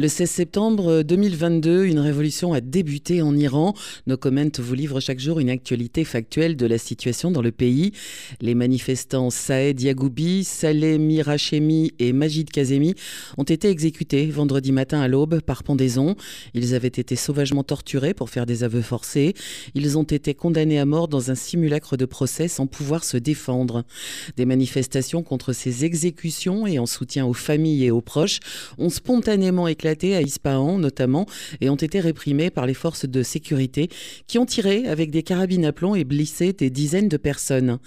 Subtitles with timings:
[0.00, 3.74] Le 16 septembre 2022, une révolution a débuté en Iran.
[4.06, 7.90] Nos comments vous livrent chaque jour une actualité factuelle de la situation dans le pays.
[8.40, 12.94] Les manifestants Saed Yagoubi, Saleh Mirachemi et Majid Kazemi
[13.38, 16.14] ont été exécutés vendredi matin à l'aube par pendaison.
[16.54, 19.34] Ils avaient été sauvagement torturés pour faire des aveux forcés.
[19.74, 23.82] Ils ont été condamnés à mort dans un simulacre de procès sans pouvoir se défendre.
[24.36, 28.38] Des manifestations contre ces exécutions et en soutien aux familles et aux proches
[28.78, 31.24] ont spontanément éclaté à Ispahan notamment
[31.62, 33.88] et ont été réprimés par les forces de sécurité
[34.26, 37.78] qui ont tiré avec des carabines à plomb et blessé des dizaines de personnes.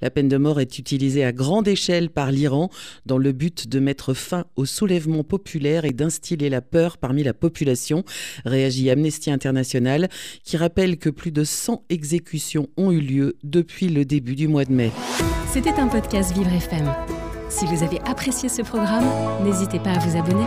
[0.00, 2.70] La peine de mort est utilisée à grande échelle par l'Iran
[3.04, 7.34] dans le but de mettre fin au soulèvement populaire et d'instiller la peur parmi la
[7.34, 8.04] population,
[8.46, 10.08] réagit Amnesty International
[10.42, 14.64] qui rappelle que plus de 100 exécutions ont eu lieu depuis le début du mois
[14.64, 14.92] de mai.
[15.52, 16.90] C'était un podcast Vivre FM.
[17.50, 19.04] Si vous avez apprécié ce programme,
[19.44, 20.46] n'hésitez pas à vous abonner.